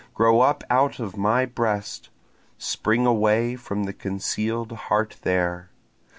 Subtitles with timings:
[0.15, 2.09] grow up out of my breast!
[2.57, 5.69] Spring away from the conceal'd heart there!